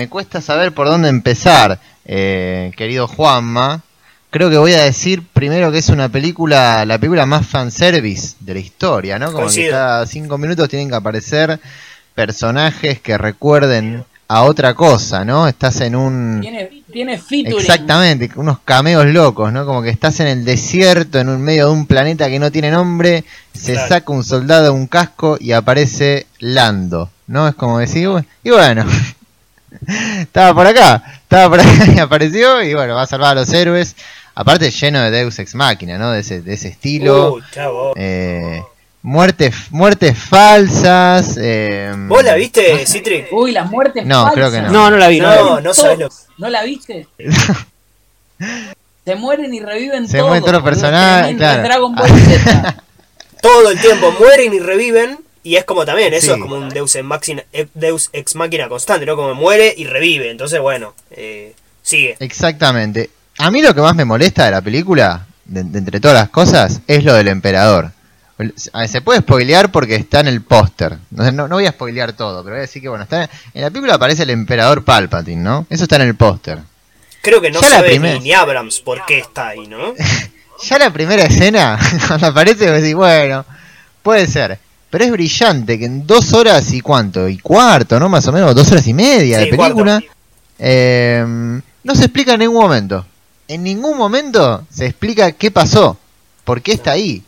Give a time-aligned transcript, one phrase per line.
[0.00, 3.82] Me cuesta saber por dónde empezar, eh, querido Juanma.
[4.30, 8.54] Creo que voy a decir primero que es una película, la película más fanservice de
[8.54, 9.32] la historia, ¿no?
[9.32, 11.58] Como que cada cinco minutos tienen que aparecer
[12.14, 15.48] personajes que recuerden a otra cosa, ¿no?
[15.48, 16.38] Estás en un...
[16.42, 17.58] Tiene, tiene featuring.
[17.58, 19.66] Exactamente, unos cameos locos, ¿no?
[19.66, 22.70] Como que estás en el desierto, en un medio de un planeta que no tiene
[22.70, 23.88] nombre, se Claro.
[23.88, 27.48] saca un soldado un casco y aparece Lando, ¿no?
[27.48, 28.08] Es como decir,
[28.44, 28.84] y bueno,
[30.18, 33.52] estaba por acá, estaba por acá y apareció y bueno, va a salvar a los
[33.52, 33.94] héroes.
[34.34, 36.12] Aparte lleno de Deus Ex Máquina, ¿no?
[36.12, 37.34] De ese, de ese estilo.
[37.34, 37.92] Uh, chavo.
[37.96, 38.62] Eh,
[39.02, 41.36] muertes, muertes falsas.
[41.40, 43.32] Eh, ¿Vos la viste, Citric?
[43.32, 44.34] Uy, las muertes No, falsas.
[44.34, 44.70] creo que no.
[44.70, 45.62] No, no la vi, no, vi.
[45.64, 46.08] No, sabes lo.
[46.38, 47.08] ¿No la viste?
[49.04, 50.28] Se mueren y reviven Se todos.
[50.28, 51.62] mueren todos los personajes, claro.
[51.62, 52.76] es Dragon Ball Z.
[53.40, 55.18] Todo el tiempo mueren y reviven.
[55.48, 56.32] Y es como también, eso Sí.
[56.32, 59.16] es como un Deus ex, máquina, Deus ex máquina constante, ¿no?
[59.16, 60.30] Como muere y revive.
[60.30, 62.16] Entonces, bueno, eh, sigue.
[62.20, 63.08] Exactamente.
[63.38, 66.28] A mí lo que más me molesta de la película, de, de entre todas las
[66.28, 67.92] cosas, es lo del emperador.
[68.38, 70.98] El- a ver, Se puede spoilear porque está en el póster.
[71.10, 73.22] No, no, voy a spoilear todo, pero voy a decir que bueno, está
[73.54, 75.66] en la película aparece el emperador Palpatine, ¿no?
[75.70, 76.58] Eso está en el póster.
[77.22, 79.94] Creo que no Ya sabe primera- ni, Abrams por qué está ahí, ¿no?
[80.68, 83.44] Ya la primera escena, cuando aparece, vos decís, bueno,
[84.02, 84.58] puede ser.
[84.90, 88.08] Pero es brillante que en dos horas y cuánto, y cuarto, ¿no?
[88.08, 90.02] Más o menos, dos horas y media Sí, de película,
[90.58, 91.24] eh,
[91.84, 93.06] no se explica en ningún momento.
[93.48, 95.98] En ningún momento se explica qué pasó,
[96.44, 97.22] por qué está ahí.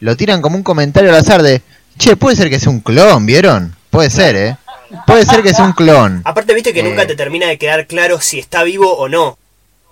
[0.00, 1.62] Lo tiran como un comentario al azar de,
[1.98, 3.74] che, puede ser que sea un clon, ¿vieron?
[3.90, 4.56] Puede ser, ¿eh?
[5.06, 6.22] Puede ser que sea un clon.
[6.24, 6.82] Aparte, viste que Eh.
[6.84, 9.36] nunca te termina de quedar claro si está vivo o no.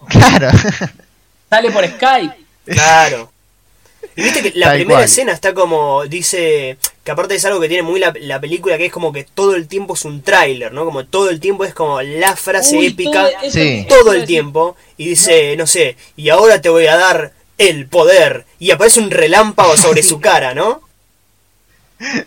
[0.08, 0.50] Claro.
[1.50, 2.34] Sale por Skype.
[2.66, 3.30] Claro.
[4.16, 5.04] Y viste que la Tal primera cual.
[5.04, 6.76] escena está como, dice,
[7.08, 9.54] que aparte es algo que tiene muy la, la película, que es como que todo
[9.54, 10.84] el tiempo es un tráiler, ¿no?
[10.84, 13.78] Como todo el tiempo es como la frase Uy, épica todo- eso- Sí.
[13.78, 14.76] eso todo el tiempo.
[14.98, 18.44] Y dice, no sé, y ahora te voy a dar el poder.
[18.58, 20.82] Y aparece un relámpago sobre su cara, ¿no?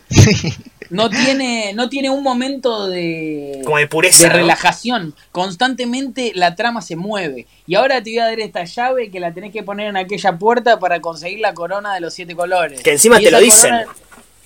[0.09, 0.51] sí.
[0.89, 4.23] No tiene, no tiene un momento de, Como de pureza.
[4.23, 4.35] de ¿no?
[4.35, 5.15] relajación.
[5.31, 7.47] Constantemente la trama se mueve.
[7.65, 10.37] Y ahora te voy a dar esta llave que la tenés que poner en aquella
[10.37, 12.81] puerta para conseguir la corona de los siete colores.
[12.81, 13.69] Que encima Y te lo dicen.
[13.71, 13.95] corona-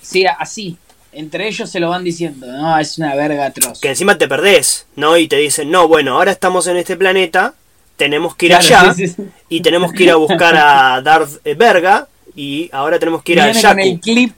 [0.06, 0.76] sí, así.
[1.12, 2.46] Entre ellos se lo van diciendo.
[2.46, 3.80] No, es una verga atroz.
[3.80, 5.16] Que encima te perdés, ¿no?
[5.16, 7.54] Y te dicen, no, bueno, ahora estamos en este planeta,
[7.96, 9.22] tenemos que ir Claro, allá, sí, sí, sí.
[9.48, 13.40] y tenemos que ir a buscar a Darth eh, Verga, y ahora tenemos que ir
[13.40, 14.34] a Viene con el clip,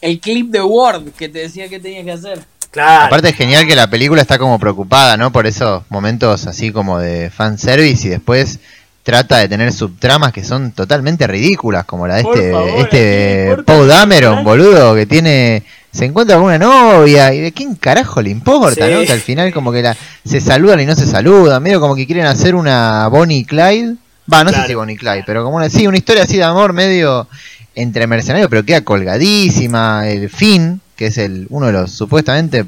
[0.00, 2.44] el clip de Word que te decía que tenías que hacer.
[2.72, 3.06] Claro.
[3.06, 5.32] Aparte es genial que la película está como preocupada, ¿no?
[5.32, 8.58] Por esos momentos así como de fanservice y después
[9.06, 12.72] trata de tener subtramas que son totalmente ridículas, como la de Por este, favor, ¿a
[12.72, 15.62] quién le este el Dameron, boludo, que tiene
[15.92, 18.92] se encuentra con una novia y de quién carajo le importa, Sí.
[18.92, 19.02] ¿no?
[19.02, 22.04] Que al final como que la, se saludan y no se saludan, medio como que
[22.04, 23.94] quieren hacer una Bonnie y Clyde.
[24.30, 26.42] Va, no sé si Bonnie y Clyde, pero como una, sí, una historia así de
[26.42, 27.28] amor medio
[27.76, 30.08] entre mercenarios, pero queda colgadísima.
[30.08, 32.66] El Finn, que es el uno de los supuestamente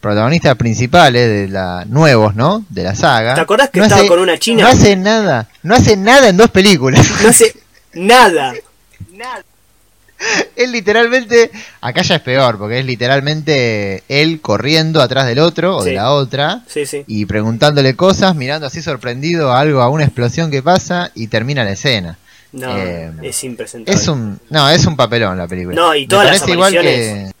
[0.00, 2.64] protagonistas principales de la nuevos, ¿no?
[2.70, 3.34] De la saga.
[3.34, 4.62] ¿Te acordás que no estaba hace- con una china?
[4.62, 7.06] No hace nada, no hace nada en dos películas.
[7.22, 7.54] No hace
[7.94, 8.54] nada.
[10.56, 11.50] es literalmente,
[11.80, 16.10] acá ya es peor, porque es literalmente él corriendo atrás del otro o de la
[16.12, 17.04] otra Sí, sí.
[17.06, 21.64] y preguntándole cosas, mirando así sorprendido a algo, a una explosión que pasa y termina
[21.64, 22.18] la escena.
[22.52, 23.98] No, Eh, es impresentable.
[23.98, 25.74] Es un, no, es un papelón la película.
[25.76, 27.28] No, y Me todas las igual apariciones.
[27.30, 27.32] que-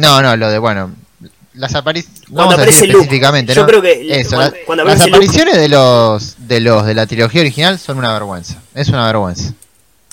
[0.00, 0.90] No, no, lo de, bueno,
[1.54, 3.66] las apariciones, vamos a decir aparece Luke, específicamente, yo ¿no?
[3.68, 7.06] creo que Eso, cuando- la- cuando las Luke- apariciones de los, de los de la
[7.06, 9.52] trilogía original son una vergüenza, es una vergüenza.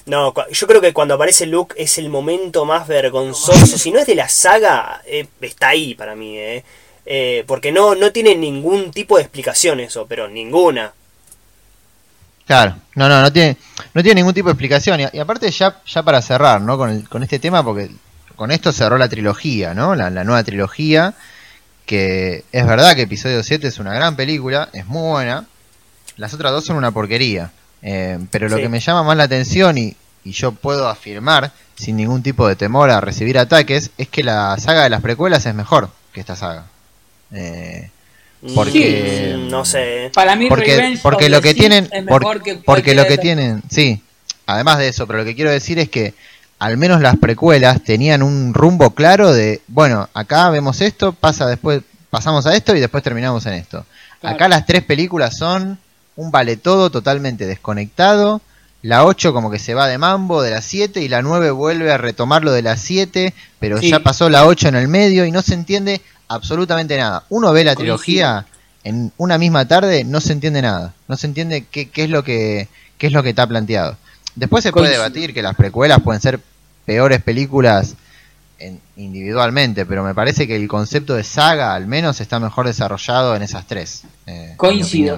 [0.05, 3.77] No, yo creo que cuando aparece Luke es el momento más vergonzoso.
[3.77, 6.63] si no es de la saga, eh, está ahí para mí, eh.
[7.05, 10.94] Eh, porque no, no tiene ningún tipo de explicación eso, pero ninguna.
[12.45, 13.57] Claro, no, no, no tiene,
[13.94, 15.00] no tiene ningún tipo de explicación.
[15.01, 16.77] Y, y aparte ya, ya para cerrar, ¿no?
[16.77, 17.89] Con, el- con este tema, porque
[18.39, 19.95] con esto cerró la trilogía, ¿no?
[19.95, 21.13] La, la nueva trilogía,
[21.85, 25.45] que es verdad que episodio 7 es una gran película, es muy buena.
[26.15, 27.51] Las otras dos son una porquería.
[27.81, 28.62] Eh, pero lo Sí.
[28.63, 29.94] que me llama más la atención y,
[30.24, 34.57] y yo puedo afirmar sin ningún tipo de temor a recibir ataques, es que la
[34.57, 36.65] saga de las precuelas es mejor que esta saga.
[37.33, 37.89] Eh,
[38.56, 40.12] Porque- Mm, no sé.
[40.13, 43.18] Para mí porque Revenge porque lo que tienen es por- mejor que porque lo que
[43.18, 44.01] tienen sí
[44.45, 46.13] además de eso pero lo que quiero decir es que
[46.59, 51.81] al menos las precuelas tenían un rumbo claro de bueno acá vemos esto pasa después
[52.09, 53.85] pasamos a esto y después terminamos en esto
[54.19, 54.35] Claro.
[54.35, 55.79] acá las tres películas son
[56.17, 58.41] un vale todo totalmente desconectado
[58.81, 61.91] la 8 como que se va de mambo de la 7 y la 9 vuelve
[61.91, 63.89] a retomar lo de la 7 pero Sí.
[63.89, 67.63] ya pasó la 8 en el medio y no se entiende absolutamente nada uno ve
[67.63, 68.45] la trilogía
[68.83, 70.94] en una misma tarde no se entiende nada.
[71.09, 73.97] No se entiende qué, qué es lo que qué es lo que está planteado.
[74.39, 76.39] Después se puede debatir que las precuelas pueden ser
[76.86, 77.95] peores películas
[78.57, 83.36] en- individualmente, pero me parece que el concepto de saga al menos está mejor desarrollado
[83.36, 84.03] en esas tres.
[84.27, 85.18] eh, Coincido.